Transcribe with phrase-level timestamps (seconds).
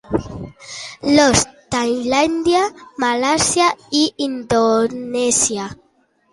[1.17, 1.43] Laos,
[1.75, 2.63] Tailàndia,
[3.05, 3.69] Malàisia
[4.03, 5.73] i Indonèsia.